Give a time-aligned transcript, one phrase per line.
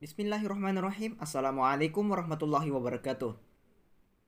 [0.00, 1.20] Bismillahirrahmanirrahim.
[1.20, 3.36] Assalamualaikum warahmatullahi wabarakatuh.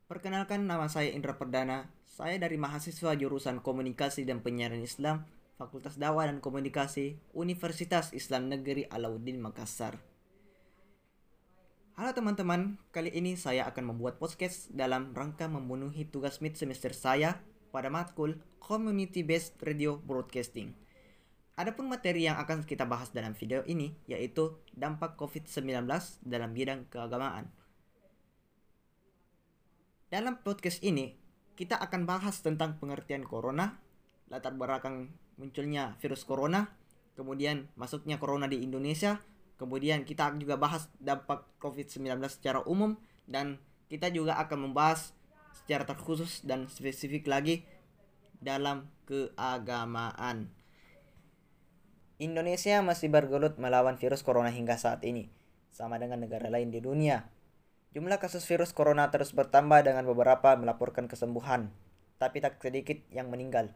[0.05, 1.89] Perkenalkan nama saya Indra Perdana.
[2.05, 5.25] Saya dari mahasiswa jurusan Komunikasi dan Penyiaran Islam,
[5.57, 9.97] Fakultas Dakwah dan Komunikasi, Universitas Islam Negeri Alauddin Makassar.
[11.97, 17.41] Halo teman-teman, kali ini saya akan membuat podcast dalam rangka memenuhi tugas mid semester saya
[17.73, 20.82] pada matkul Community Based Radio Broadcasting.
[21.63, 25.87] Adapun materi yang akan kita bahas dalam video ini yaitu dampak COVID-19
[26.27, 27.47] dalam bidang keagamaan.
[30.11, 31.15] Dalam podcast ini,
[31.55, 33.79] kita akan bahas tentang pengertian corona,
[34.27, 36.67] latar belakang munculnya virus corona,
[37.15, 39.23] kemudian masuknya corona di Indonesia,
[39.55, 42.99] kemudian kita juga bahas dampak COVID-19 secara umum
[43.31, 45.15] dan kita juga akan membahas
[45.63, 47.63] secara terkhusus dan spesifik lagi
[48.43, 50.51] dalam keagamaan.
[52.21, 55.33] Indonesia masih bergelut melawan virus corona hingga saat ini,
[55.73, 57.29] sama dengan negara lain di dunia.
[57.93, 61.73] Jumlah kasus virus corona terus bertambah dengan beberapa melaporkan kesembuhan,
[62.21, 63.73] tapi tak sedikit yang meninggal.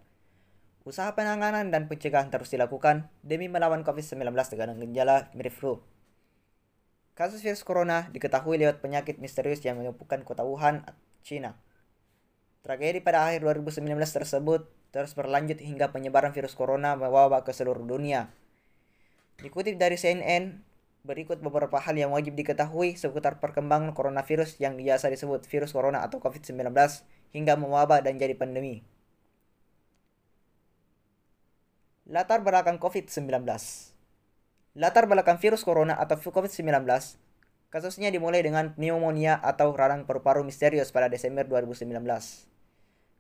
[0.87, 4.23] Usaha penanganan dan pencegahan terus dilakukan demi melawan COVID-19
[4.55, 5.83] dengan gejala mirip flu.
[7.17, 10.85] Kasus virus corona diketahui lewat penyakit misterius yang melumpuhkan kota Wuhan,
[11.25, 11.57] China.
[12.61, 18.31] Tragedi pada akhir 2019 tersebut terus berlanjut hingga penyebaran virus corona mewabah ke seluruh dunia.
[19.39, 20.65] Dikutip dari CNN,
[21.07, 26.19] berikut beberapa hal yang wajib diketahui seputar perkembangan coronavirus yang biasa disebut virus corona atau
[26.19, 26.75] COVID-19
[27.31, 28.83] hingga mewabah dan jadi pandemi.
[32.07, 33.43] Latar belakang COVID-19
[34.79, 36.87] Latar belakang virus corona atau COVID-19
[37.67, 42.56] Kasusnya dimulai dengan pneumonia atau radang paru-paru misterius pada Desember 2019.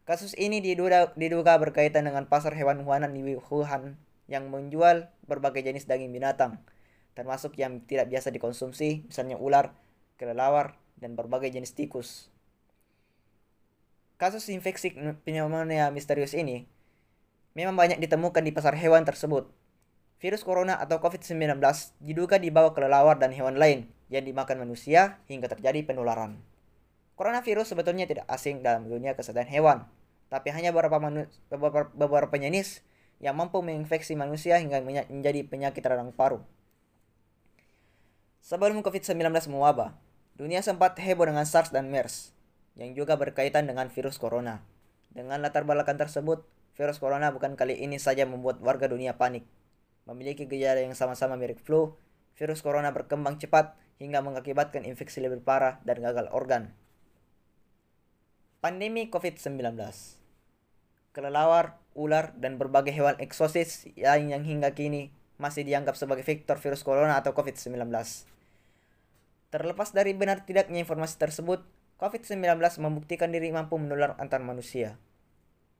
[0.06, 3.98] Kasus ini diduga, diduga berkaitan dengan pasar hewan Wuhanan di Wuhan
[4.30, 6.62] yang menjual berbagai jenis daging binatang,
[7.18, 9.74] termasuk yang tidak biasa dikonsumsi, misalnya ular,
[10.14, 12.30] kelelawar, dan berbagai jenis tikus.
[14.14, 14.94] Kasus infeksi
[15.26, 16.70] pneumonia misterius ini
[17.58, 19.50] memang banyak ditemukan di pasar hewan tersebut.
[20.22, 21.58] Virus corona atau COVID-19
[21.98, 26.38] diduga dibawa kelelawar dan hewan lain yang dimakan manusia hingga terjadi penularan.
[27.18, 29.88] Coronavirus sebetulnya tidak asing dalam dunia kesehatan hewan,
[30.26, 30.98] tapi hanya beberapa,
[31.50, 32.82] beberapa, beberapa jenis
[33.22, 36.44] yang mampu menginfeksi manusia hingga menjadi penyakit radang paru.
[38.44, 39.96] Sebelum COVID-19 mewabah,
[40.38, 42.30] dunia sempat heboh dengan SARS dan MERS,
[42.78, 44.62] yang juga berkaitan dengan virus corona.
[45.10, 49.48] Dengan latar belakang tersebut, virus corona bukan kali ini saja membuat warga dunia panik.
[50.06, 51.98] Memiliki gejala yang sama-sama mirip flu,
[52.38, 56.76] virus corona berkembang cepat hingga mengakibatkan infeksi lebih parah dan gagal organ.
[58.60, 59.74] Pandemi COVID-19
[61.16, 65.08] Kelelawar, ular, dan berbagai hewan eksosis lain yang hingga kini
[65.40, 67.88] masih dianggap sebagai vektor virus corona atau COVID-19.
[69.48, 71.64] Terlepas dari benar tidaknya informasi tersebut,
[71.96, 75.00] COVID-19 membuktikan diri mampu menular antar manusia.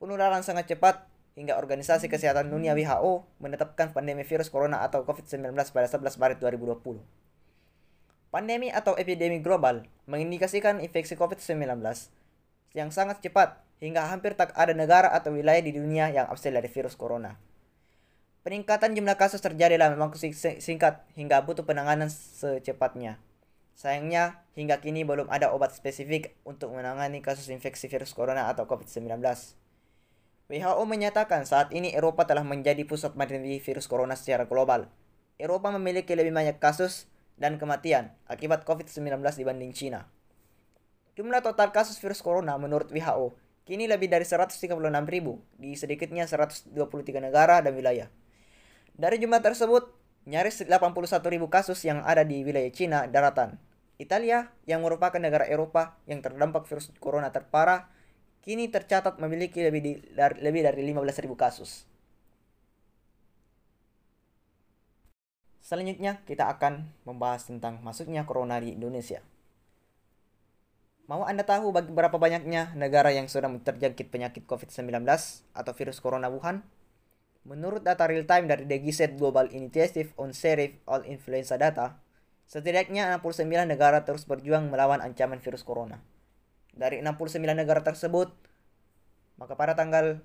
[0.01, 1.05] Penularan sangat cepat
[1.37, 6.97] hingga Organisasi Kesehatan Dunia WHO menetapkan pandemi virus corona atau COVID-19 pada 11 Maret 2020.
[8.33, 11.77] Pandemi atau epidemi global mengindikasikan infeksi COVID-19
[12.73, 16.69] yang sangat cepat hingga hampir tak ada negara atau wilayah di dunia yang absen dari
[16.69, 17.37] virus corona.
[18.41, 20.31] Peningkatan jumlah kasus terjadi dalam waktu
[20.63, 23.19] singkat hingga butuh penanganan secepatnya.
[23.77, 29.21] Sayangnya, hingga kini belum ada obat spesifik untuk menangani kasus infeksi virus corona atau COVID-19.
[30.47, 34.87] WHO menyatakan saat ini Eropa telah menjadi pusat pandemi virus corona secara global.
[35.37, 37.05] Eropa memiliki lebih banyak kasus
[37.35, 40.07] dan kematian akibat COVID-19 dibanding China.
[41.19, 43.35] Jumlah total kasus virus corona menurut WHO
[43.67, 44.71] kini lebih dari 136
[45.11, 46.71] ribu di sedikitnya 123
[47.19, 48.07] negara dan wilayah.
[48.95, 49.91] Dari jumlah tersebut,
[50.23, 50.95] nyaris 81
[51.27, 53.59] ribu kasus yang ada di wilayah Cina daratan.
[53.99, 57.91] Italia, yang merupakan negara Eropa yang terdampak virus corona terparah,
[58.39, 61.83] kini tercatat memiliki lebih, di, dari, lebih dari 15 ribu kasus.
[65.59, 69.19] Selanjutnya, kita akan membahas tentang masuknya corona di Indonesia.
[71.07, 75.07] Mau Anda tahu bagi berapa banyaknya negara yang sudah terjangkit penyakit COVID-19
[75.55, 76.67] atau virus corona Wuhan?
[77.47, 82.03] Menurut data real-time dari DGZ Global Initiative on Serif All Influenza Data,
[82.51, 86.03] setidaknya 69 negara terus berjuang melawan ancaman virus corona.
[86.75, 88.35] Dari 69 negara tersebut,
[89.39, 90.19] maka pada tanggal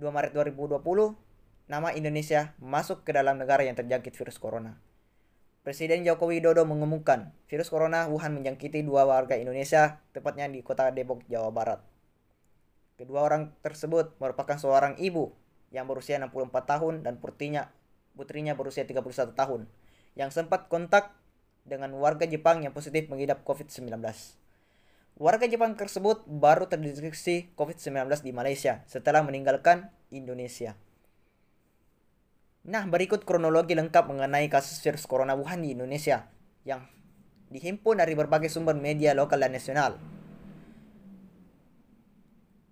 [0.00, 0.80] 2 Maret 2020,
[1.68, 4.80] nama Indonesia masuk ke dalam negara yang terjangkit virus corona.
[5.66, 11.26] Presiden Joko Widodo mengumumkan virus corona Wuhan menjangkiti dua warga Indonesia, tepatnya di kota Depok,
[11.26, 11.80] Jawa Barat.
[12.98, 15.34] Kedua orang tersebut merupakan seorang ibu
[15.70, 17.70] yang berusia 64 tahun dan putrinya,
[18.16, 19.70] putrinya berusia 31 tahun,
[20.18, 21.14] yang sempat kontak
[21.68, 23.92] dengan warga Jepang yang positif mengidap COVID-19.
[25.18, 30.78] Warga Jepang tersebut baru terdeteksi COVID-19 di Malaysia setelah meninggalkan Indonesia.
[32.68, 36.28] Nah, berikut kronologi lengkap mengenai kasus virus corona Wuhan di Indonesia
[36.68, 36.84] yang
[37.48, 39.96] dihimpun dari berbagai sumber media lokal dan nasional.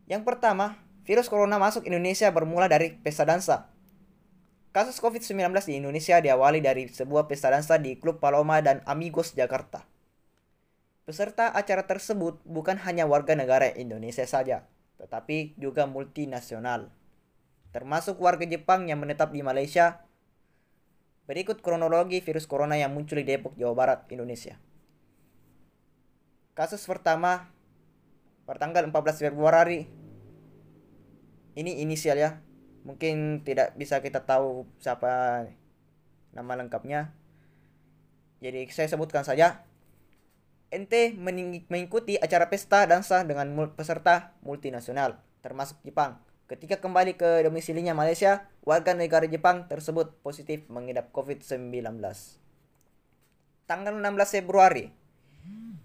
[0.05, 0.77] Yang pertama,
[1.09, 3.73] virus corona masuk Indonesia bermula dari pesta dansa.
[4.77, 9.89] Kasus COVID-19 di Indonesia diawali dari sebuah pesta dansa di Klub Paloma dan Amigos Jakarta.
[11.09, 14.69] Peserta acara tersebut bukan hanya warga negara Indonesia saja,
[15.01, 16.93] tetapi juga multinasional,
[17.77, 20.01] termasuk warga Jepang yang menetap di Malaysia.
[21.29, 24.57] Berikut kronologi virus corona yang muncul di Depok, Jawa Barat, Indonesia.
[26.57, 27.53] Kasus pertama
[28.49, 29.85] pertanggal 14 Februari.
[31.53, 32.41] Ini inisial ya.
[32.89, 35.45] Mungkin tidak bisa kita tahu siapa
[36.33, 37.13] nama lengkapnya.
[38.41, 39.69] Jadi saya sebutkan saja
[40.73, 41.13] ente
[41.69, 46.26] mengikuti acara pesta dansa dengan peserta multinasional, termasuk Jepang.
[46.47, 51.75] Ketika kembali ke domisilinya Malaysia, warga negara Jepang tersebut positif mengidap COVID-19.
[53.67, 54.95] Tanggal 16 Februari,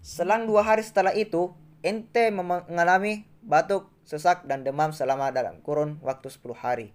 [0.05, 1.49] selang dua hari setelah itu,
[1.81, 6.93] ente mengalami batuk, sesak, dan demam selama dalam kurun waktu 10 hari.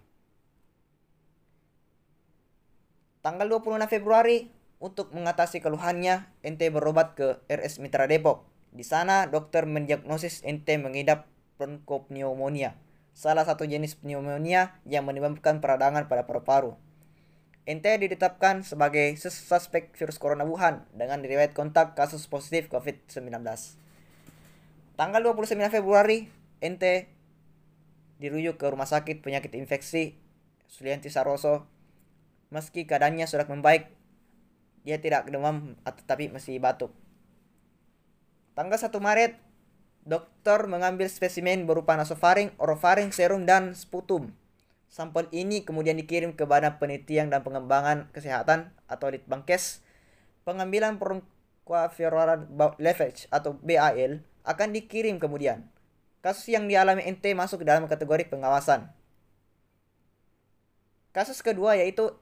[3.19, 4.47] Tanggal 26 Februari,
[4.79, 8.47] untuk mengatasi keluhannya, ente berobat ke RS Mitra Depok.
[8.71, 11.27] Di sana, dokter mendiagnosis ente mengidap
[11.59, 12.79] bronkopneumonia,
[13.17, 16.77] salah satu jenis pneumonia yang menyebabkan peradangan pada paru-paru.
[17.65, 23.33] Ente ditetapkan sebagai suspek virus corona Wuhan dengan riwayat kontak kasus positif COVID-19.
[24.93, 26.29] Tanggal 29 Februari,
[26.61, 27.09] ente
[28.21, 30.13] dirujuk ke rumah sakit penyakit infeksi
[30.69, 31.65] Sulianti Saroso.
[32.53, 33.91] Meski keadaannya sudah membaik,
[34.85, 36.93] dia tidak demam tetapi masih batuk.
[38.53, 39.46] Tanggal 1 Maret,
[40.07, 44.31] dokter mengambil spesimen berupa nasofaring, orofaring, serum, dan sputum.
[44.87, 49.83] Sampel ini kemudian dikirim ke Badan Penelitian dan Pengembangan Kesehatan atau Litbangkes.
[50.47, 52.47] Pengambilan bronchoalveolar
[52.79, 55.67] lavage atau BAL akan dikirim kemudian.
[56.23, 58.87] Kasus yang dialami NT masuk dalam kategori pengawasan.
[61.11, 62.15] Kasus kedua yaitu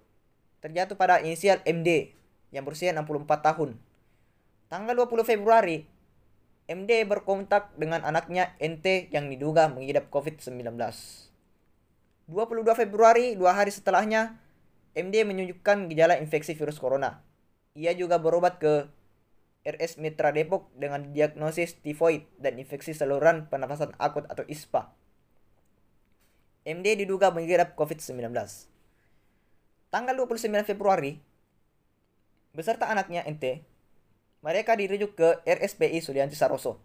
[0.65, 2.17] terjatuh pada inisial MD
[2.49, 3.77] yang berusia 64 tahun.
[4.65, 5.85] Tanggal 20 Februari,
[6.65, 10.65] MD berkontak dengan anaknya NT yang diduga mengidap COVID-19.
[12.25, 14.41] 22 Februari, dua hari setelahnya,
[14.97, 17.21] MD menunjukkan gejala infeksi virus corona.
[17.77, 18.89] Ia juga berobat ke
[19.61, 24.89] RS Mitra Depok dengan diagnosis tifoid dan infeksi saluran pernafasan akut atau ISPA.
[26.65, 28.33] MD diduga mengidap COVID-19.
[29.93, 31.21] Tanggal 29 Februari,
[32.57, 33.61] beserta anaknya NT,
[34.45, 36.77] mereka dirujuk ke RSPI Sulianti Saroso.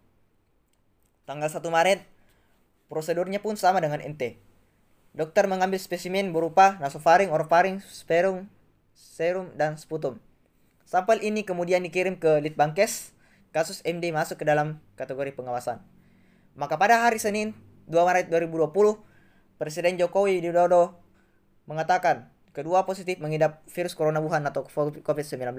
[1.29, 2.01] Tanggal 1 Maret,
[2.89, 4.41] prosedurnya pun sama dengan NT.
[5.13, 8.49] Dokter mengambil spesimen berupa nasofaring, orofaring, sperm,
[8.97, 10.17] serum, dan sputum.
[10.89, 13.13] Sampel ini kemudian dikirim ke Litbangkes.
[13.51, 15.83] Kasus MD masuk ke dalam kategori pengawasan.
[16.55, 17.53] Maka pada hari Senin
[17.91, 18.71] 2 Maret 2020,
[19.59, 20.95] Presiden Jokowi Widodo
[21.67, 25.55] mengatakan Kedua positif mengidap virus corona Wuhan atau COVID-19.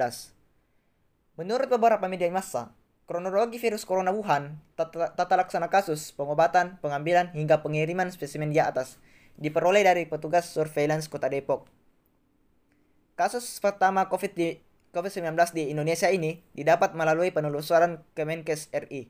[1.40, 2.76] Menurut beberapa media massa,
[3.08, 9.00] kronologi virus corona Wuhan, tata, tata laksana kasus, pengobatan, pengambilan, hingga pengiriman spesimen di atas
[9.40, 11.66] diperoleh dari petugas surveillance Kota Depok.
[13.16, 14.60] Kasus pertama COVID di
[14.92, 19.08] COVID-19 di Indonesia ini didapat melalui penelusuran Kemenkes RI.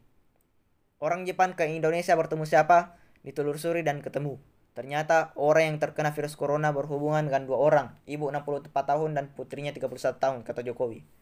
[1.02, 4.38] Orang Jepang ke Indonesia bertemu siapa, ditelusuri dan ketemu.
[4.78, 9.74] Ternyata orang yang terkena virus corona berhubungan dengan dua orang, ibu 64 tahun dan putrinya
[9.74, 11.21] 31 tahun, kata Jokowi.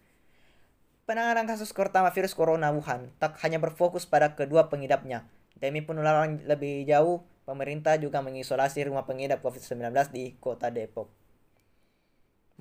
[1.09, 5.25] Penanganan kasus pertama virus corona Wuhan tak hanya berfokus pada kedua pengidapnya.
[5.57, 11.09] Demi penularan lebih jauh, pemerintah juga mengisolasi rumah pengidap COVID-19 di kota Depok.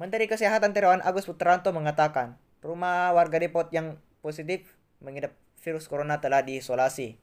[0.00, 6.40] Menteri Kesehatan Terawan Agus Putranto mengatakan, rumah warga Depok yang positif mengidap virus corona telah
[6.40, 7.20] diisolasi.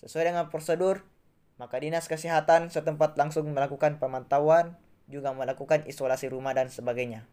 [0.00, 1.04] Sesuai dengan prosedur,
[1.60, 4.80] maka Dinas Kesehatan setempat langsung melakukan pemantauan,
[5.12, 7.28] juga melakukan isolasi rumah dan sebagainya.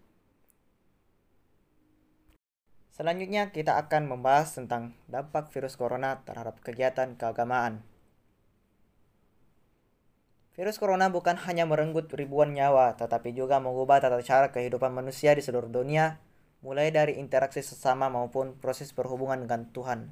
[2.99, 7.79] Selanjutnya kita akan membahas tentang dampak virus corona terhadap kegiatan keagamaan.
[10.51, 15.39] Virus corona bukan hanya merenggut ribuan nyawa, tetapi juga mengubah tata cara kehidupan manusia di
[15.39, 16.19] seluruh dunia,
[16.59, 20.11] mulai dari interaksi sesama maupun proses berhubungan dengan Tuhan.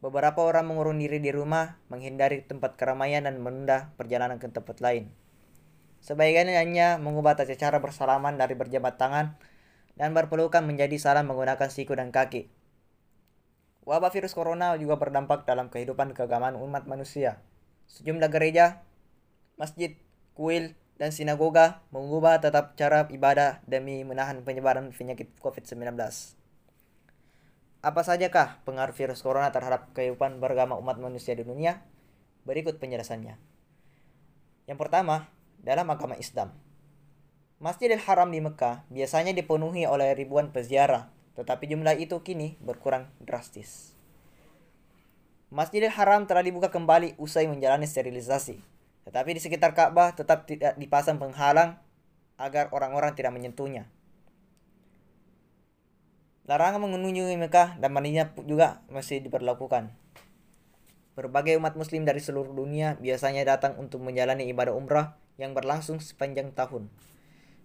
[0.00, 5.12] Beberapa orang mengurung diri di rumah, menghindari tempat keramaian dan menunda perjalanan ke tempat lain.
[6.00, 9.36] Sebagian lainnya mengubah tata cara bersalaman dari berjabat tangan
[9.98, 12.46] dan berpelukan menjadi salah menggunakan siku dan kaki.
[13.82, 17.42] Wabah virus corona juga berdampak dalam kehidupan keagamaan umat manusia.
[17.90, 18.86] Sejumlah gereja,
[19.58, 19.98] masjid,
[20.38, 25.98] kuil, dan sinagoga mengubah tetap cara ibadah demi menahan penyebaran penyakit COVID-19.
[27.78, 31.82] Apa sajakah pengaruh virus corona terhadap kehidupan beragama umat manusia di dunia?
[32.42, 33.38] Berikut penjelasannya.
[34.66, 35.30] Yang pertama,
[35.62, 36.67] dalam agama Islam.
[37.58, 43.94] Masjidil Haram di Mekah biasanya dipenuhi oleh ribuan peziarah tetapi jumlah itu kini berkurang drastis.
[45.54, 48.58] Masjidil Haram telah dibuka kembali usai menjalani sterilisasi,
[49.06, 51.78] tetapi di sekitar Ka'bah tetap tidak dipasang penghalang
[52.42, 53.86] agar orang-orang tidak menyentuhnya.
[56.50, 59.94] Larangan mengunjungi Mekah dan Madinah juga masih diberlakukan.
[61.14, 66.50] Berbagai umat muslim dari seluruh dunia biasanya datang untuk menjalani ibadah umrah yang berlangsung sepanjang
[66.50, 66.90] tahun.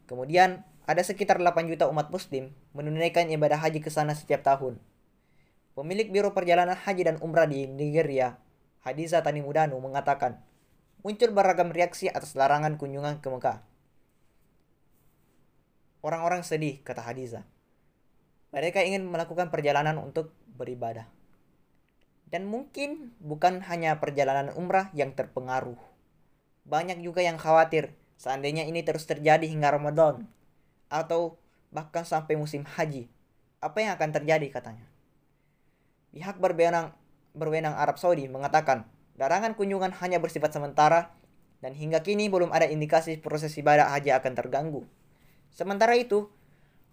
[0.05, 4.75] Kemudian ada sekitar 8 juta umat muslim menunaikan ibadah haji ke sana setiap tahun.
[5.73, 8.37] Pemilik Biro Perjalanan Haji dan Umrah di Nigeria,
[8.85, 10.37] Hadiza Tanimudanu mengatakan,
[11.01, 13.65] muncul beragam reaksi atas larangan kunjungan ke Mekah.
[16.03, 17.47] Orang-orang sedih, kata Hadiza.
[18.53, 21.09] Mereka ingin melakukan perjalanan untuk beribadah.
[22.29, 25.79] Dan mungkin bukan hanya perjalanan umrah yang terpengaruh.
[26.69, 30.27] Banyak juga yang khawatir seandainya ini terus terjadi hingga Ramadan
[30.87, 31.37] atau
[31.73, 33.09] bahkan sampai musim haji.
[33.63, 34.85] Apa yang akan terjadi katanya?
[36.13, 36.93] Pihak berwenang,
[37.33, 38.85] berwenang Arab Saudi mengatakan
[39.17, 41.09] larangan kunjungan hanya bersifat sementara
[41.63, 44.83] dan hingga kini belum ada indikasi proses ibadah haji akan terganggu.
[45.49, 46.29] Sementara itu,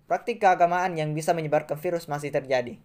[0.06, 2.78] praktik keagamaan yang bisa menyebarkan virus masih terjadi.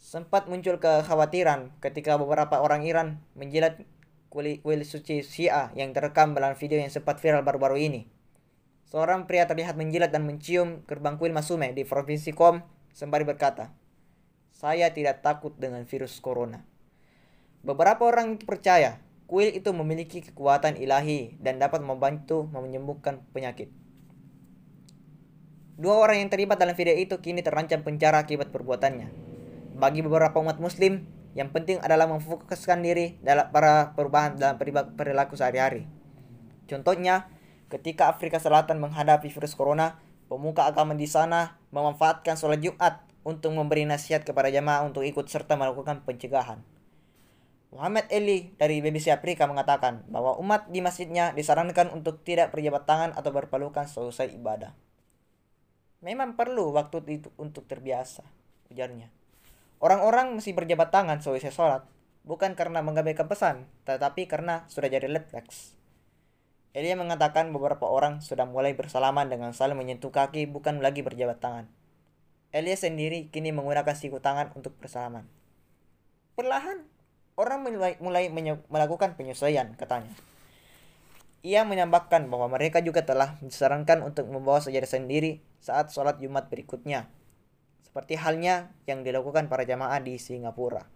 [0.00, 3.84] Sempat muncul kekhawatiran ketika beberapa orang Iran menjilat
[4.30, 8.06] kuil suci Syiah yang terekam dalam video yang sempat viral baru-baru ini.
[8.86, 12.62] Seorang pria terlihat menjilat dan mencium gerbang kuil Masume di Provinsi Kom
[12.94, 13.74] sembari berkata,
[14.54, 16.62] Saya tidak takut dengan virus corona.
[17.66, 23.70] Beberapa orang percaya kuil itu memiliki kekuatan ilahi dan dapat membantu menyembuhkan penyakit.
[25.80, 29.10] Dua orang yang terlibat dalam video itu kini terancam penjara akibat perbuatannya.
[29.80, 34.58] Bagi beberapa umat muslim, yang penting adalah memfokuskan diri dalam para perubahan dalam
[34.94, 35.86] perilaku sehari-hari.
[36.66, 37.30] Contohnya,
[37.70, 43.86] Ketika Afrika Selatan menghadapi virus corona, pemuka agama di sana memanfaatkan sholat Jumat untuk memberi
[43.86, 46.66] nasihat kepada jamaah untuk ikut serta melakukan pencegahan.
[47.70, 53.10] Muhammad Eli dari BBC Afrika mengatakan bahwa umat di masjidnya disarankan untuk tidak berjabat tangan
[53.14, 54.74] atau berpelukan selesai ibadah.
[56.02, 58.26] Memang perlu waktu itu untuk terbiasa,
[58.74, 59.19] ujarnya.
[59.80, 61.82] Orang-orang mesti berjabat tangan selesai sholat,
[62.28, 65.72] bukan karena mengabaikan pesan, tetapi karena sudah jadi refleks.
[66.76, 71.66] Elia mengatakan beberapa orang sudah mulai bersalaman dengan saling menyentuh kaki bukan lagi berjabat tangan.
[72.52, 75.24] Elia sendiri kini menggunakan siku tangan untuk bersalaman.
[76.36, 76.84] Perlahan,
[77.40, 78.28] orang mulai, mulai
[78.68, 80.12] melakukan penyesuaian, katanya.
[81.40, 87.08] Ia menambahkan bahwa mereka juga telah disarankan untuk membawa sejarah sendiri saat sholat Jumat berikutnya.
[87.90, 90.86] Seperti halnya yang dilakukan para jamaah di Singapura.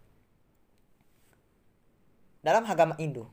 [2.39, 3.27] Dalam agama Hindu,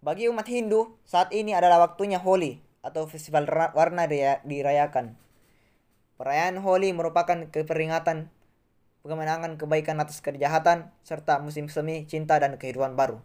[0.00, 3.44] bagi umat Hindu, saat ini adalah waktunya Holi atau festival
[3.76, 4.08] warna
[4.40, 5.12] dirayakan.
[6.16, 8.32] Perayaan Holi merupakan keperingatan
[9.04, 13.20] kemenangan kebaikan atas kejahatan serta musim semi, cinta dan kehidupan baru.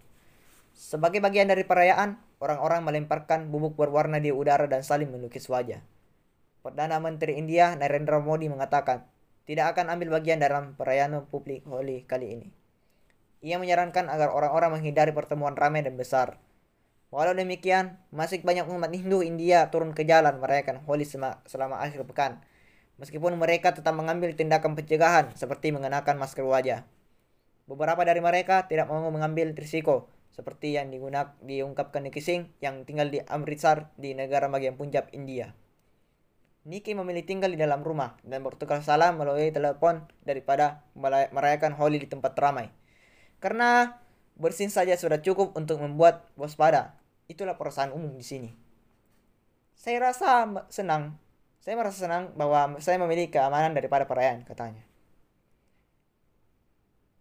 [0.75, 5.79] Sebagai bagian dari perayaan, orang-orang melemparkan bubuk berwarna di udara dan saling melukis wajah.
[6.61, 9.05] Perdana Menteri India Narendra Modi mengatakan
[9.49, 12.47] tidak akan ambil bagian dalam perayaan publik Holi kali ini.
[13.41, 16.37] Ia menyarankan agar orang-orang menghindari pertemuan ramai dan besar
[17.11, 22.39] Walau demikian, masih banyak umat Hindu India turun ke jalan merayakan Holi selama akhir pekan.
[23.03, 26.87] Meskipun mereka tetap mengambil tindakan pencegahan seperti mengenakan masker wajah.
[27.67, 33.11] Beberapa dari mereka tidak mau mengambil risiko seperti yang digunak, diungkapkan Niki Singh yang tinggal
[33.11, 35.51] di Amritsar di negara bagian Punjab, India.
[36.61, 40.85] Niki memilih tinggal di dalam rumah dan bertukar salam melalui telepon daripada
[41.33, 42.69] merayakan Holi di tempat ramai.
[43.41, 43.97] Karena
[44.37, 47.01] bersin saja sudah cukup untuk membuat waspada
[47.31, 48.51] Itulah perasaan umum di sini.
[49.71, 51.15] Saya rasa senang.
[51.63, 54.83] Saya merasa senang bahwa saya memiliki keamanan daripada perayaan, katanya.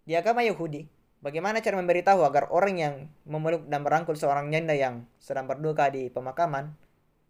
[0.02, 0.90] Di agama Yahudi,
[1.22, 6.10] bagaimana cara memberitahu agar orang yang memeluk dan merangkul seorang janda yang sedang berduka di
[6.10, 6.74] pemakaman,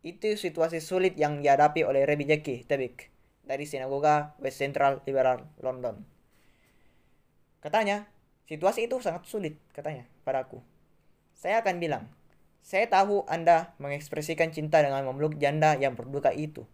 [0.01, 3.13] itu situasi sulit yang dihadapi oleh Rabbi Jackie Tebik
[3.45, 6.01] dari sinagoga West Central Liberal London.
[7.61, 8.09] Katanya,
[8.49, 10.65] situasi itu sangat sulit, katanya, padaku.
[11.37, 12.09] Saya akan bilang,
[12.65, 16.65] saya tahu Anda mengekspresikan cinta dengan memeluk janda yang berduka itu.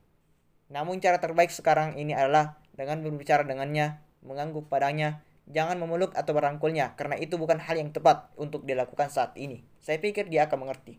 [0.71, 6.99] Namun cara terbaik sekarang ini adalah dengan berbicara dengannya, mengangguk padanya, jangan memeluk atau merangkulnya
[6.99, 9.62] karena itu bukan hal yang tepat untuk dilakukan saat ini.
[9.78, 10.99] Saya pikir dia akan mengerti.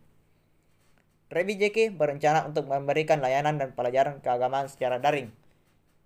[1.28, 5.28] Revi JK berencana untuk memberikan layanan dan pelajaran keagamaan secara daring.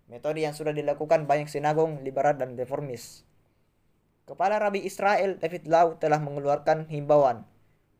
[0.09, 3.21] Metode yang sudah dilakukan banyak sinagong, liberal, dan reformis.
[4.25, 7.45] Kepala Rabi Israel David Lau telah mengeluarkan himbauan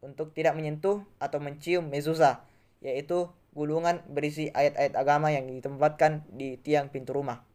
[0.02, 2.42] untuk tidak menyentuh atau mencium mezuzah,
[2.82, 7.46] yaitu gulungan berisi ayat-ayat agama yang ditempatkan di tiang pintu rumah.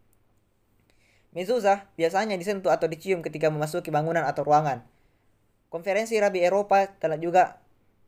[1.35, 4.87] Mezuzah biasanya disentuh atau dicium ketika memasuki bangunan atau ruangan.
[5.69, 7.66] Konferensi Rabi Eropa telah juga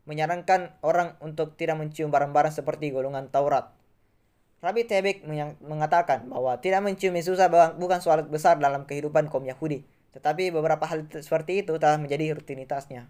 [0.08, 3.68] menyarankan orang untuk tidak mencium barang-barang seperti golongan Taurat.
[4.58, 5.22] Rabi Tebek
[5.62, 7.38] mengatakan bahwa tidak mencium Yesus
[7.78, 9.86] bukan soal besar dalam kehidupan kaum Yahudi,
[10.16, 13.06] tetapi beberapa hal seperti itu telah menjadi rutinitasnya.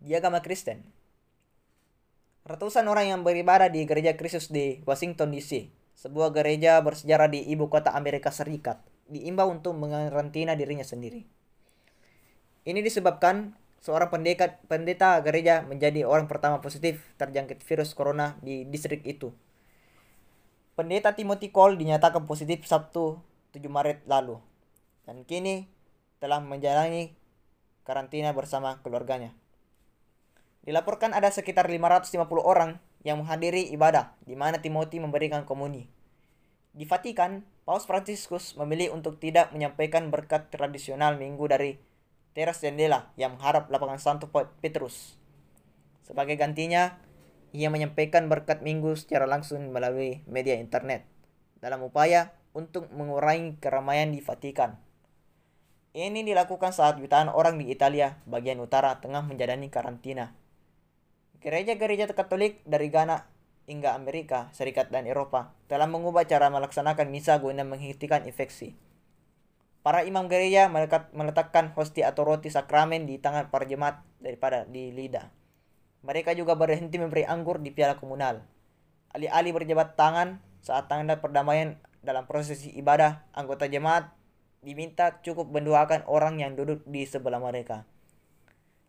[0.00, 0.80] Di agama Kristen,
[2.48, 7.68] ratusan orang yang beribadah di gereja Kristus di Washington DC, sebuah gereja bersejarah di ibu
[7.68, 8.80] kota Amerika Serikat,
[9.12, 11.28] diimbau untuk mengarantina dirinya sendiri.
[12.64, 19.02] Ini disebabkan seorang pendeta, pendeta gereja menjadi orang pertama positif terjangkit virus corona di distrik
[19.02, 19.34] itu.
[20.78, 23.18] Pendeta Timothy Cole dinyatakan positif Sabtu
[23.52, 24.40] 7 Maret lalu
[25.04, 25.68] dan kini
[26.22, 27.12] telah menjalani
[27.82, 29.34] karantina bersama keluarganya.
[30.62, 35.90] Dilaporkan ada sekitar 550 orang yang menghadiri ibadah di mana Timothy memberikan komuni.
[36.72, 41.76] Di Vatikan, Paus Franciscus memilih untuk tidak menyampaikan berkat tradisional minggu dari
[42.32, 44.28] teras jendela yang mengharap lapangan Santo
[44.60, 45.20] Petrus.
[46.02, 46.96] Sebagai gantinya,
[47.52, 51.04] ia menyampaikan berkat minggu secara langsung melalui media internet
[51.60, 54.80] dalam upaya untuk mengurangi keramaian di Vatikan.
[55.92, 60.32] Ini dilakukan saat jutaan orang di Italia bagian utara tengah menjalani karantina.
[61.44, 63.28] Gereja-gereja Katolik dari Ghana
[63.68, 68.72] hingga Amerika Serikat dan Eropa telah mengubah cara melaksanakan misa guna menghentikan infeksi.
[69.82, 70.70] Para imam gereja
[71.10, 75.26] meletakkan hosti atau roti sakramen di tangan para jemaat daripada di lidah.
[76.06, 78.46] Mereka juga berhenti memberi anggur di piala komunal.
[79.10, 84.10] Alih-alih berjabat tangan saat tanda perdamaian dalam prosesi ibadah, anggota jemaat
[84.62, 87.82] diminta cukup mendoakan orang yang duduk di sebelah mereka.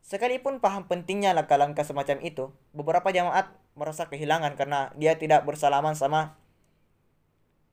[0.05, 6.37] Sekalipun paham pentingnya langkah-langkah semacam itu, beberapa jemaat merasa kehilangan karena dia tidak bersalaman sama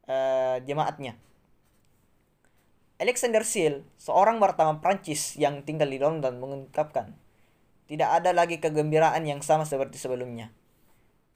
[0.09, 1.20] uh, jemaatnya.
[3.00, 7.16] Alexander Seal, seorang wartawan Prancis yang tinggal di London mengungkapkan,
[7.88, 10.52] tidak ada lagi kegembiraan yang sama seperti sebelumnya.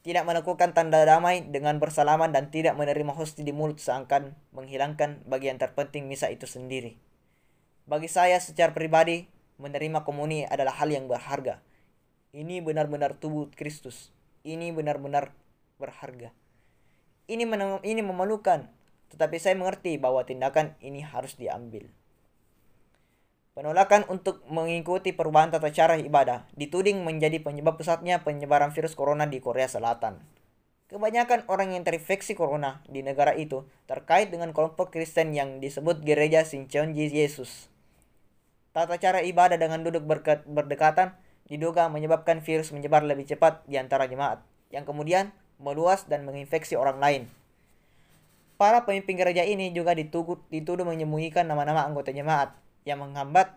[0.05, 5.57] Tidak melakukan tanda damai dengan bersalaman dan tidak menerima hosti di mulut seakan menghilangkan bagian
[5.57, 7.01] terpenting misa itu sendiri.
[7.89, 9.25] Bagi saya secara pribadi,
[9.57, 11.65] menerima komuni adalah hal yang berharga.
[12.37, 14.13] Ini benar-benar tubuh Kristus.
[14.45, 15.33] Ini benar-benar
[15.81, 16.29] berharga.
[17.25, 17.49] Ini,
[17.89, 18.69] ini memalukan
[19.15, 21.87] tetapi saya mengerti bahwa tindakan ini harus diambil.
[23.55, 29.39] Penolakan untuk mengikuti perubahan tata cara ibadah dituding menjadi penyebab pusatnya penyebaran virus corona di
[29.39, 30.19] Korea Selatan.
[30.91, 36.43] Kebanyakan orang yang terinfeksi corona di negara itu terkait dengan kelompok Kristen yang disebut Gereja
[36.43, 37.71] Sincheonji Yesus.
[38.75, 40.03] Tata cara ibadah dengan duduk
[40.51, 41.15] berdekatan
[41.47, 44.43] diduga menyebabkan virus menyebar lebih cepat di antara jemaat,
[44.75, 45.31] yang kemudian
[45.63, 47.23] meluas dan menginfeksi orang lain.
[48.65, 52.57] Para pemimpin gereja ini juga dituduh, dituduh menyembunyikan nama-nama anggota jemaat
[52.89, 53.53] yang menghambat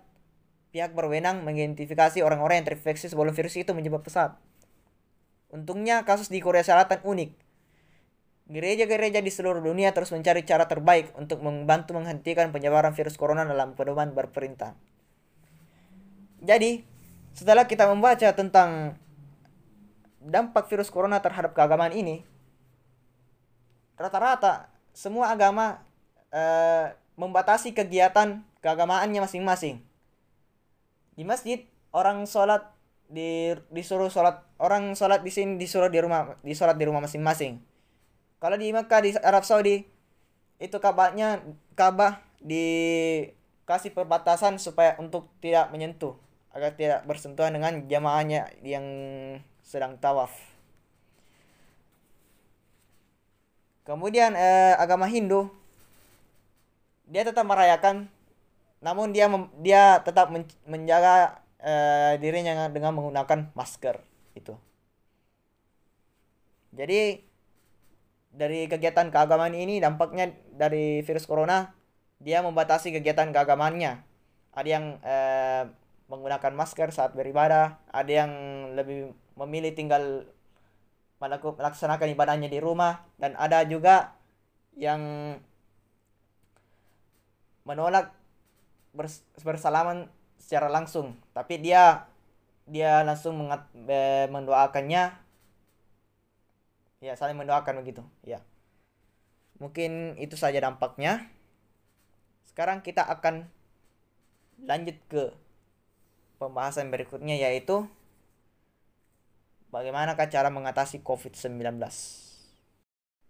[0.75, 4.35] pihak berwenang mengidentifikasi orang-orang yang terinfeksi sebelum virus itu menyebar pesat.
[5.47, 7.31] Untungnya kasus di Korea Selatan unik.
[8.51, 13.79] Gereja-gereja di seluruh dunia terus mencari cara terbaik untuk membantu menghentikan penyebaran virus corona dalam
[13.79, 14.75] pedoman berperintah.
[16.43, 16.83] Jadi,
[17.31, 18.99] setelah kita membaca tentang
[20.19, 22.27] dampak virus corona terhadap keagamaan ini,
[23.95, 25.85] rata-rata semua agama
[26.33, 29.77] uh, membatasi kegiatan keagamaannya masing-masing.
[31.13, 32.65] Di masjid orang sholat
[33.05, 37.61] di disuruh sholat orang sholat di sini disuruh di rumah di sholat di rumah masing-masing.
[38.41, 39.85] Kalau di Mekah di Arab Saudi
[40.57, 41.45] itu kabahnya
[41.77, 46.17] kabah dikasih perbatasan supaya untuk tidak menyentuh
[46.57, 48.85] agar tidak bersentuhan dengan jamaahnya yang
[49.61, 50.33] sedang tawaf.
[53.87, 55.47] Kemudian eh, agama Hindu
[57.07, 58.11] dia tetap merayakan
[58.83, 59.31] namun dia
[59.63, 64.03] dia tetap men, menjaga eh, dirinya dengan menggunakan masker
[64.35, 64.53] itu.
[66.75, 67.23] Jadi
[68.35, 71.73] dari kegiatan keagamaan ini dampaknya dari virus corona
[72.19, 74.03] dia membatasi kegiatan keagamaannya.
[74.51, 75.63] Ada yang eh,
[76.11, 78.31] menggunakan masker saat beribadah, ada yang
[78.75, 80.27] lebih memilih tinggal
[81.21, 83.05] melaksanakan ibadahnya di rumah.
[83.17, 84.13] Dan ada juga
[84.77, 85.33] yang
[87.67, 88.13] menolak
[88.93, 90.07] bers bersalaman
[90.39, 91.17] secara langsung.
[91.33, 92.07] Tapi dia
[92.67, 93.67] dia langsung mengat,
[94.29, 95.15] mendoakannya.
[97.01, 98.01] Ya saling mendoakan begitu.
[98.25, 98.41] Ya.
[99.57, 101.25] Mungkin itu saja dampaknya.
[102.45, 103.49] Sekarang kita akan
[104.57, 105.29] lanjut ke
[106.41, 107.85] pembahasan berikutnya yaitu
[109.71, 111.79] bagaimana cara mengatasi COVID-19.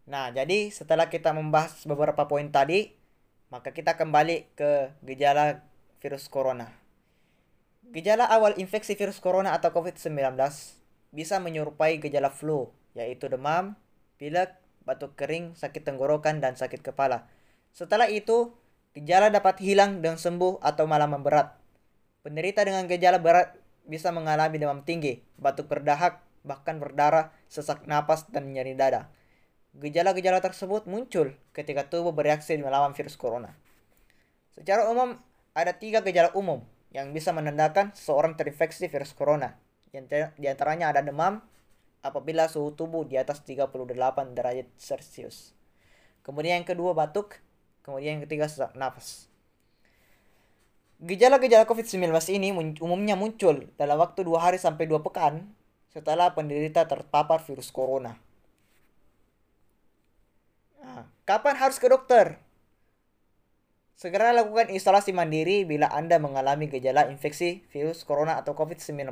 [0.08, 2.95] Nah, jadi setelah kita membahas beberapa poin tadi,
[3.52, 5.63] maka kita kembali ke gejala
[6.00, 6.71] virus corona.
[7.88, 10.36] Gejala awal infeksi virus corona atau COVID-19
[11.15, 13.80] bisa menyerupai gejala flu, yaitu demam,
[14.19, 17.28] pilek, batuk kering, sakit tenggorokan, dan sakit kepala.
[17.71, 18.52] Setelah itu,
[18.95, 21.56] gejala dapat hilang dan sembuh atau malah memberat.
[22.23, 23.56] Penderita dengan gejala berat
[23.88, 29.12] bisa mengalami demam tinggi, batuk berdahak, bahkan berdarah, sesak napas, dan nyeri dada.
[29.78, 33.54] Gejala-gejala tersebut muncul ketika tubuh bereaksi melawan virus corona.
[34.56, 35.20] Secara umum,
[35.54, 39.54] ada tiga gejala umum yang bisa menandakan seorang terinfeksi virus corona.
[39.94, 41.44] Di antaranya ada demam
[42.02, 43.70] apabila suhu tubuh di atas 38
[44.34, 45.54] derajat Celcius.
[46.26, 47.38] Kemudian yang kedua batuk,
[47.86, 49.30] kemudian yang ketiga sesak nafas.
[50.98, 52.50] Gejala-gejala COVID-19 ini
[52.82, 55.54] umumnya muncul dalam waktu dua hari sampai dua pekan
[55.98, 58.22] setelah penderita terpapar virus corona.
[60.78, 62.38] Nah, kapan harus ke dokter?
[63.98, 69.10] Segera lakukan isolasi mandiri bila Anda mengalami gejala infeksi virus corona atau COVID-19,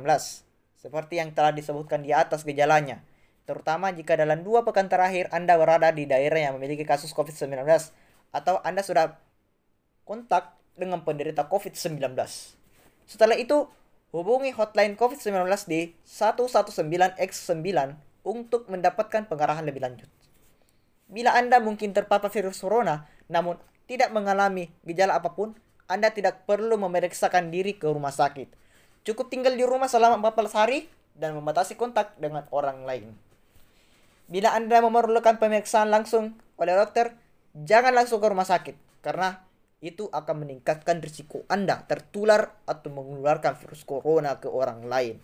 [0.78, 3.02] seperti yang telah disebutkan di atas gejalanya,
[3.50, 7.66] terutama jika dalam dua pekan terakhir Anda berada di daerah yang memiliki kasus COVID-19
[8.30, 9.18] atau Anda sudah
[10.06, 12.14] kontak dengan penderita COVID-19.
[13.10, 13.66] Setelah itu,
[14.16, 17.60] Hubungi hotline COVID-19 di 119X9
[18.24, 20.08] untuk mendapatkan pengarahan lebih lanjut.
[21.04, 25.52] Bila Anda mungkin terpapar virus corona namun tidak mengalami gejala apa pun,
[25.84, 28.48] Anda tidak perlu memeriksakan diri ke rumah sakit.
[29.04, 33.12] Cukup tinggal di rumah selama 14 hari dan membatasi kontak dengan orang lain.
[34.32, 37.12] Bila Anda memerlukan pemeriksaan langsung oleh dokter,
[37.52, 39.44] jangan langsung ke rumah sakit karena
[39.86, 45.22] itu akan meningkatkan risiko Anda tertular atau mengeluarkan virus corona ke orang lain.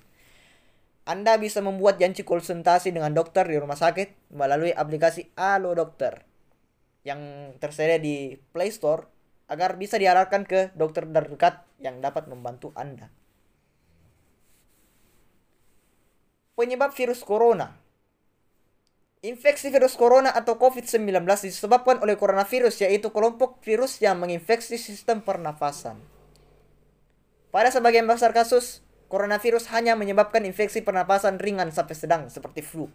[1.03, 6.23] Anda bisa membuat janji konsultasi dengan dokter di rumah sakit melalui aplikasi Alo Dokter
[7.03, 9.11] yang tersedia di Play Store
[9.51, 13.11] agar bisa diarahkan ke dokter terdekat yang dapat membantu Anda.
[16.55, 17.82] Penyebab virus corona
[19.23, 25.95] Infeksi virus corona atau COVID-19 disebabkan oleh coronavirus yaitu kelompok virus yang menginfeksi sistem pernafasan.
[27.55, 32.91] Pada sebagian besar kasus, coronavirus hanya menyebabkan infeksi pernafasan ringan sampai sedang seperti flu.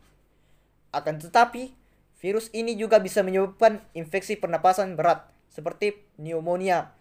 [0.91, 1.71] Akan tetapi,
[2.19, 6.91] virus ini juga bisa menyebabkan infeksi pernapasan berat seperti pneumonia,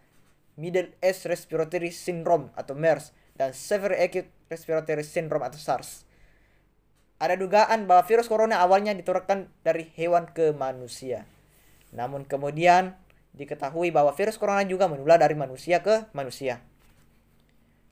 [0.55, 6.06] Middle East Respiratory Syndrome atau MERS, dan Severe Acute Respiratory Syndrome atau SARS.
[7.17, 11.25] Ada dugaan bahwa virus corona awalnya diturunkan dari hewan ke manusia.
[11.97, 12.93] Namun kemudian
[13.33, 16.61] diketahui bahwa virus corona juga menular dari manusia ke manusia.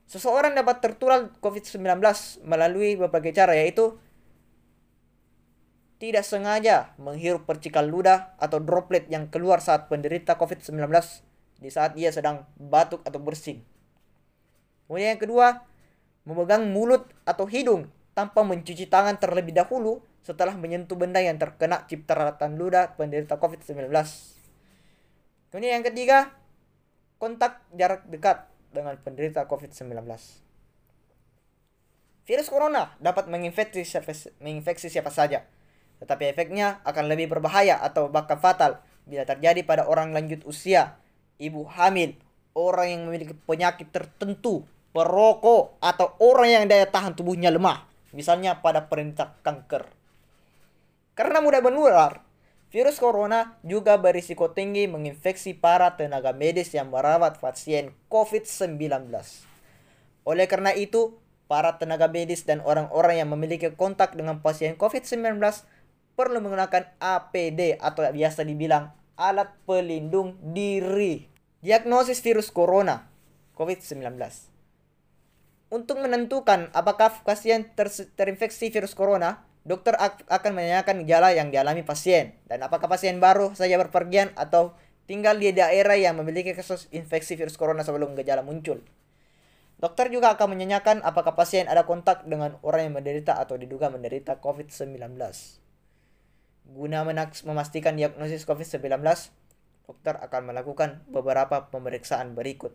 [0.05, 1.81] Seseorang dapat tertular COVID-19
[2.45, 3.97] melalui berbagai cara yaitu
[5.97, 10.85] tidak sengaja menghirup percikan ludah atau droplet yang keluar saat penderita COVID-19
[11.57, 13.65] di saat ia sedang batuk atau bersin.
[14.85, 15.65] Kemudian yang kedua,
[16.29, 22.57] memegang mulut atau hidung tanpa mencuci tangan terlebih dahulu setelah menyentuh benda yang terkena cipratan
[22.57, 23.91] ludah penderita COVID-19.
[25.51, 26.33] Kemudian yang ketiga,
[27.19, 30.01] kontak jarak dekat dengan penderita COVID-19.
[32.25, 34.09] Virus corona dapat menginfeksi siapa,
[34.41, 35.45] menginfeksi siapa saja,
[36.01, 40.97] tetapi efeknya akan lebih berbahaya atau bahkan fatal bila terjadi pada orang lanjut usia,
[41.37, 42.17] ibu hamil,
[42.57, 48.87] orang yang memiliki penyakit tertentu, perokok, atau orang yang daya tahan tubuhnya lemah misalnya pada
[48.87, 49.85] perintah kanker.
[51.13, 52.23] Karena mudah menular,
[52.71, 59.11] virus corona juga berisiko tinggi menginfeksi para tenaga medis yang merawat pasien COVID-19.
[60.25, 65.37] Oleh karena itu, para tenaga medis dan orang-orang yang memiliki kontak dengan pasien COVID-19
[66.15, 71.27] perlu menggunakan APD atau biasa dibilang alat pelindung diri.
[71.59, 73.07] Diagnosis virus corona
[73.55, 74.54] COVID-19
[75.75, 82.39] untuk menentukan apakah pasien ter terinfeksi virus corona, dokter akan menanyakan gejala yang dialami pasien
[82.47, 84.71] dan apakah pasien baru saja berpergian atau
[85.03, 88.79] tinggal di daerah yang memiliki kasus infeksi virus corona sebelum gejala muncul.
[89.75, 94.39] Dokter juga akan menanyakan apakah pasien ada kontak dengan orang yang menderita atau diduga menderita
[94.39, 94.95] COVID-19.
[96.71, 97.03] Guna
[97.43, 99.03] memastikan diagnosis COVID-19,
[99.83, 102.71] dokter akan melakukan beberapa pemeriksaan berikut.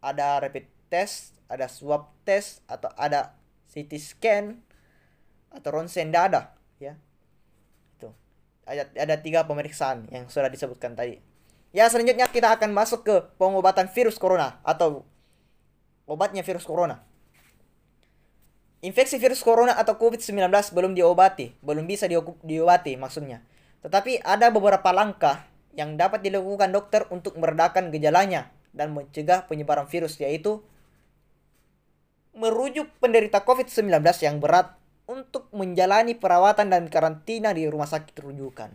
[0.00, 3.38] Ada rapid test, ada swab test, atau ada
[3.70, 4.58] CT scan,
[5.54, 6.98] atau ronsen dada, ya.
[7.96, 8.10] Itu.
[8.66, 11.22] Ada, ada tiga pemeriksaan yang sudah disebutkan tadi.
[11.70, 15.06] Ya, selanjutnya kita akan masuk ke pengobatan virus corona atau
[16.10, 17.06] obatnya virus corona.
[18.82, 22.10] Infeksi virus corona atau COVID-19 belum diobati, belum bisa
[22.42, 23.46] diobati maksudnya.
[23.86, 30.18] Tetapi ada beberapa langkah yang dapat dilakukan dokter untuk meredakan gejalanya dan mencegah penyebaran virus
[30.18, 30.64] yaitu
[32.34, 34.78] merujuk penderita COVID-19 yang berat
[35.10, 38.70] untuk menjalani perawatan dan karantina di rumah sakit rujukan.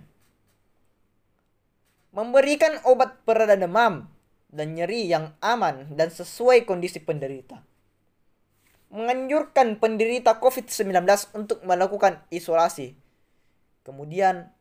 [2.11, 4.07] Memberikan obat pereda demam
[4.51, 7.63] dan nyeri yang aman dan sesuai kondisi penderita.
[8.91, 10.95] Menganjurkan penderita COVID-19
[11.35, 12.95] untuk melakukan isolasi.
[13.83, 14.51] Kemudian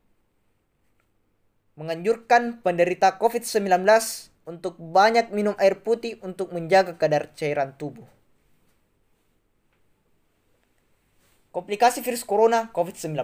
[1.74, 3.70] menganjurkan penderita COVID-19
[4.46, 8.13] untuk banyak minum air putih untuk menjaga kadar cairan tubuh.
[11.54, 13.14] Komplikasi virus corona COVID-19.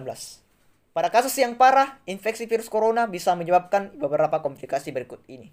[0.95, 5.51] Pada kasus yang parah, infeksi virus corona bisa menyebabkan beberapa komplikasi berikut ini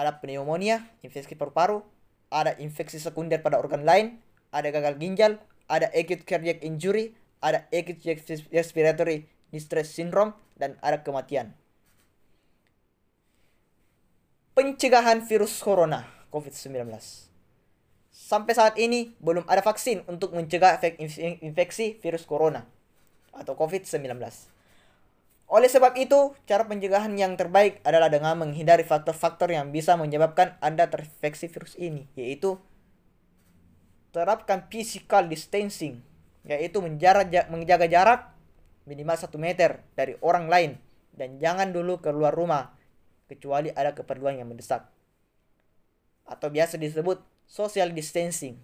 [0.00, 1.82] ada pneumonia, infeksi paru-paru,
[2.30, 4.22] ada infeksi sekunder pada organ lain,
[4.54, 5.36] ada gagal ginjal,
[5.68, 7.12] ada acute cardiac injury,
[7.44, 8.00] ada acute
[8.48, 11.52] respiratory distress syndrome, dan ada kematian.
[14.54, 17.29] Pencegahan virus corona COVID-19
[18.20, 20.76] Sampai saat ini belum ada vaksin untuk mencegah
[21.40, 22.68] infeksi virus corona
[23.32, 24.12] atau COVID-19.
[25.50, 30.86] Oleh sebab itu, cara pencegahan yang terbaik adalah dengan menghindari faktor-faktor yang bisa menyebabkan Anda
[30.92, 32.60] terinfeksi virus ini, yaitu
[34.12, 36.04] terapkan physical distancing,
[36.44, 38.30] yaitu menjaga jarak
[38.84, 40.76] minimal 1 meter dari orang lain
[41.16, 42.76] dan jangan dulu keluar rumah
[43.26, 44.86] kecuali ada keperluan yang mendesak.
[46.30, 47.18] Atau biasa disebut
[47.50, 48.54] social distancing.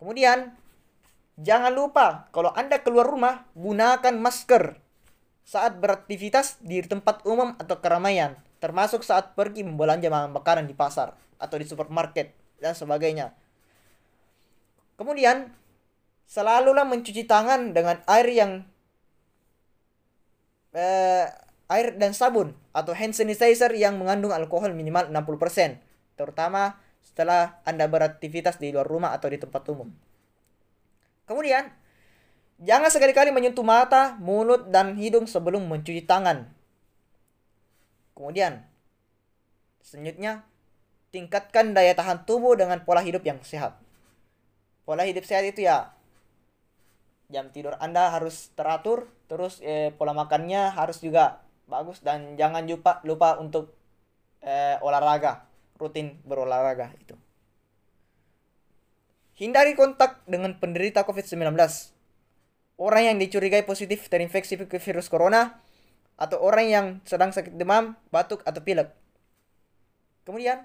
[0.00, 0.56] Kemudian,
[1.36, 4.80] jangan lupa kalau Anda keluar rumah gunakan masker
[5.44, 11.56] saat beraktivitas di tempat umum atau keramaian, termasuk saat pergi membelanja makanan di pasar atau
[11.60, 13.36] di supermarket dan sebagainya.
[14.96, 15.52] Kemudian,
[16.24, 18.52] selalulah mencuci tangan dengan air yang
[20.72, 21.28] eh,
[21.68, 25.76] air dan sabun atau hand sanitizer yang mengandung alkohol minimal 60%,
[26.16, 29.86] terutama setelah Anda beraktivitas di luar rumah atau di tempat umum.
[31.30, 31.70] Kemudian,
[32.56, 36.48] Jangan sekali-kali menyentuh mata, mulut, dan hidung sebelum mencuci tangan.
[38.16, 38.64] Kemudian,
[39.84, 40.40] selanjutnya,
[41.12, 43.76] tingkatkan daya tahan tubuh dengan pola hidup yang sehat.
[44.88, 45.92] Pola hidup sehat itu ya,
[47.28, 53.04] jam tidur Anda harus teratur, terus eh, pola makannya harus juga bagus, dan jangan lupa,
[53.04, 53.76] lupa untuk
[54.40, 55.44] eh, olahraga,
[55.76, 57.16] rutin berolahraga itu.
[59.36, 61.52] Hindari kontak dengan penderita COVID-19
[62.80, 65.60] orang yang dicurigai positif terinfeksi virus corona
[66.16, 68.88] atau orang yang sedang sakit demam, batuk atau pilek.
[70.24, 70.64] Kemudian,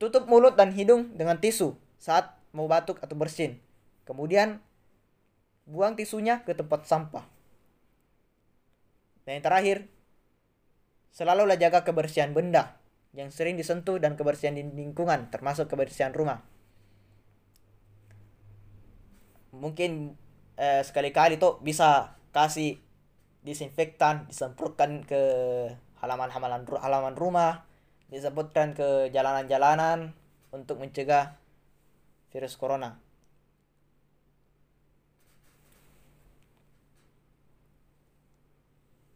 [0.00, 3.60] tutup mulut dan hidung dengan tisu saat mau batuk atau bersin.
[4.08, 4.64] Kemudian,
[5.68, 7.28] buang tisunya ke tempat sampah.
[9.28, 9.76] Dan yang terakhir,
[11.12, 12.76] selalulah jaga kebersihan benda
[13.14, 16.42] yang sering disentuh dan kebersihan di lingkungan, termasuk kebersihan rumah.
[19.54, 20.18] Mungkin
[20.58, 22.82] eh, sekali-kali tuh bisa kasih
[23.46, 25.22] disinfektan disemprotkan ke
[26.02, 27.68] halaman-halaman halaman rumah
[28.08, 30.16] disebutkan ke jalanan-jalanan
[30.50, 31.36] untuk mencegah
[32.32, 33.03] virus corona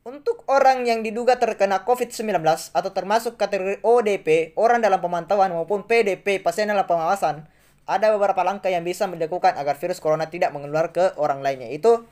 [0.08, 2.40] Untuk orang yang diduga terkena COVID-19
[2.72, 7.44] atau termasuk kategori ODP, orang dalam pemantauan maupun PDP, pasien dalam pengawasan,
[7.84, 11.68] ada beberapa langkah yang bisa dilakukan agar virus corona tidak mengeluar ke orang lainnya.
[11.68, 12.08] Itu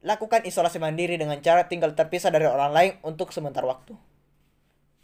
[0.00, 3.92] lakukan isolasi mandiri dengan cara tinggal terpisah dari orang lain untuk sementara waktu.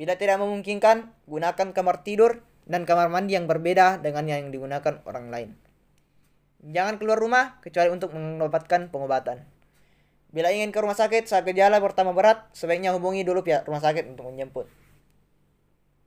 [0.00, 5.28] Bila tidak memungkinkan, gunakan kamar tidur dan kamar mandi yang berbeda dengan yang digunakan orang
[5.28, 5.50] lain.
[6.64, 9.57] Jangan keluar rumah kecuali untuk mendapatkan pengobatan.
[10.28, 14.04] Bila ingin ke rumah sakit saat gejala pertama berat, sebaiknya hubungi dulu pihak rumah sakit
[14.12, 14.68] untuk menjemput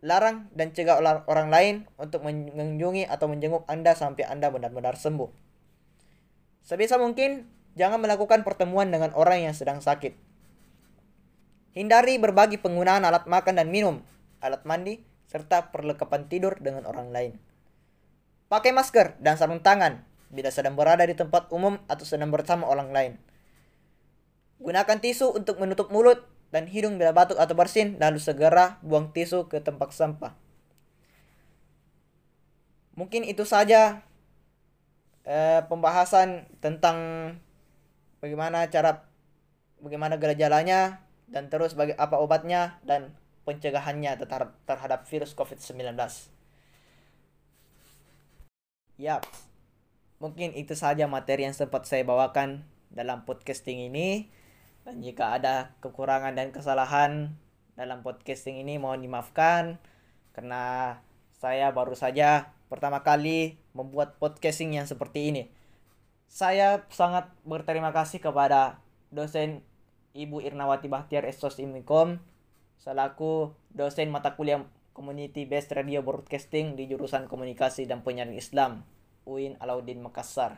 [0.02, 0.98] larang dan cegah
[1.30, 5.30] orang lain untuk mengunjungi atau menjenguk Anda sampai Anda benar-benar sembuh.
[6.66, 7.46] Sebisa mungkin,
[7.78, 10.18] jangan melakukan pertemuan dengan orang yang sedang sakit.
[11.78, 14.02] Hindari berbagi penggunaan alat makan dan minum,
[14.42, 17.34] alat mandi, serta perlengkapan tidur dengan orang lain.
[18.52, 22.92] Pakai masker dan sarung tangan bila sedang berada di tempat umum atau sedang bersama orang
[22.92, 23.14] lain.
[24.62, 26.22] Gunakan tisu untuk menutup mulut
[26.54, 30.38] dan hidung bila batuk atau bersin, lalu segera buang tisu ke tempat sampah.
[32.94, 34.06] Mungkin itu saja
[35.26, 36.98] eh, pembahasan tentang
[38.22, 39.10] bagaimana cara
[39.82, 44.22] bagaimana gejalanya dan terus bagi apa obatnya dan pencegahannya
[44.70, 45.98] terhadap virus COVID-19.
[49.02, 49.26] Yap,
[50.22, 52.62] mungkin itu saja materi yang sempat saya bawakan
[52.94, 54.30] dalam podcasting ini.
[54.82, 57.38] Dan jika ada kekurangan dan kesalahan
[57.78, 59.78] dalam podcasting ini mohon dimaafkan
[60.34, 60.98] karena
[61.38, 65.44] saya baru saja pertama kali membuat podcasting yang seperti ini.
[66.26, 68.82] Saya sangat berterima kasih kepada
[69.14, 69.62] dosen
[70.18, 72.18] Ibu Irnawati Bahtiar Esos Imikom
[72.82, 74.66] selaku dosen mata kuliah
[74.98, 78.82] Community Based Radio Broadcasting di jurusan Komunikasi dan Penyiaran Islam
[79.30, 80.58] UIN Alauddin Makassar.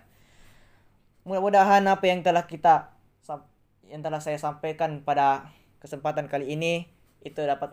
[1.28, 2.93] Mudah-mudahan apa yang telah kita
[3.88, 5.52] yang telah saya sampaikan pada
[5.84, 6.88] kesempatan kali ini
[7.24, 7.72] itu dapat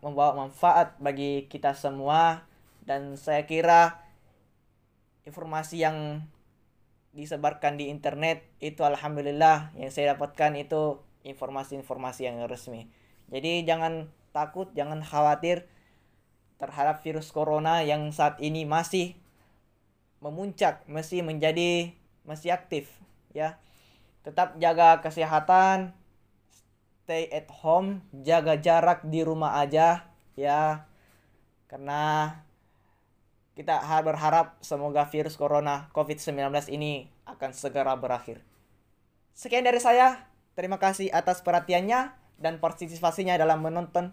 [0.00, 2.48] membawa manfaat bagi kita semua
[2.84, 4.00] dan saya kira
[5.28, 6.24] informasi yang
[7.16, 12.86] disebarkan di internet itu alhamdulillah yang saya dapatkan itu informasi-informasi yang resmi.
[13.32, 15.66] Jadi jangan takut, jangan khawatir
[16.56, 19.18] terhadap virus corona yang saat ini masih
[20.22, 21.92] memuncak, masih menjadi
[22.24, 22.88] masih aktif
[23.34, 23.58] ya.
[24.26, 25.94] Tetap jaga kesehatan,
[27.06, 30.90] stay at home, jaga jarak di rumah aja ya.
[31.70, 32.34] Karena
[33.54, 36.42] kita berharap semoga virus corona COVID-19
[36.74, 38.42] ini akan segera berakhir.
[39.30, 40.26] Sekian dari saya.
[40.58, 44.10] Terima kasih atas perhatiannya dan partisipasinya dalam menonton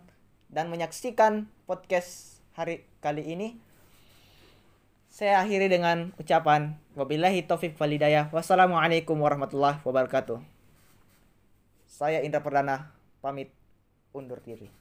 [0.51, 3.57] dan menyaksikan podcast hari kali ini.
[5.13, 8.33] Saya akhiri dengan ucapan wabillahi taufik walidayah.
[8.33, 10.41] Wassalamualaikum warahmatullahi wabarakatuh.
[11.85, 12.89] Saya Indra Perdana
[13.21, 13.53] pamit
[14.09, 14.73] undur diri.